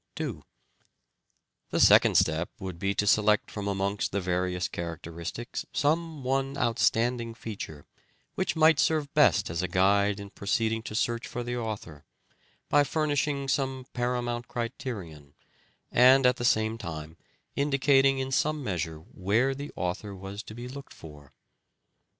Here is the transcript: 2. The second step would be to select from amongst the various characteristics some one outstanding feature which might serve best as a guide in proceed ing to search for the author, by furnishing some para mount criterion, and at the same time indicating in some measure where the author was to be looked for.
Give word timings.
2. 0.15 0.41
The 1.69 1.79
second 1.79 2.15
step 2.17 2.49
would 2.57 2.79
be 2.79 2.95
to 2.95 3.05
select 3.05 3.51
from 3.51 3.67
amongst 3.67 4.11
the 4.11 4.19
various 4.19 4.67
characteristics 4.67 5.63
some 5.73 6.23
one 6.23 6.57
outstanding 6.57 7.35
feature 7.35 7.85
which 8.33 8.55
might 8.55 8.79
serve 8.79 9.13
best 9.13 9.51
as 9.51 9.61
a 9.61 9.67
guide 9.67 10.19
in 10.19 10.31
proceed 10.31 10.71
ing 10.71 10.81
to 10.81 10.95
search 10.95 11.27
for 11.27 11.43
the 11.43 11.55
author, 11.55 12.03
by 12.67 12.83
furnishing 12.83 13.47
some 13.47 13.85
para 13.93 14.23
mount 14.23 14.47
criterion, 14.47 15.35
and 15.91 16.25
at 16.25 16.37
the 16.37 16.45
same 16.45 16.79
time 16.79 17.15
indicating 17.55 18.17
in 18.17 18.31
some 18.31 18.63
measure 18.63 18.97
where 18.97 19.53
the 19.53 19.71
author 19.75 20.15
was 20.15 20.41
to 20.41 20.55
be 20.55 20.67
looked 20.67 20.93
for. 20.95 21.31